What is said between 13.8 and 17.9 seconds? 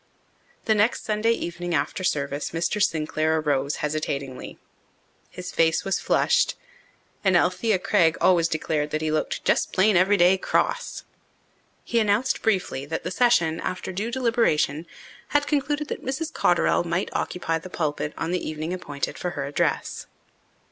due deliberation had concluded that Mrs. Cotterell might occupy the